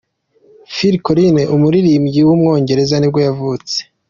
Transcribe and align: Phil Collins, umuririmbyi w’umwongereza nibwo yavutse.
Phil 0.73 0.95
Collins, 1.05 1.51
umuririmbyi 1.55 2.21
w’umwongereza 2.27 2.95
nibwo 2.97 3.19
yavutse. 3.27 3.75